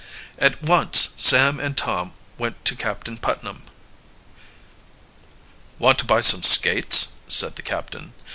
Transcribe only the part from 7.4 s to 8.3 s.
the captain.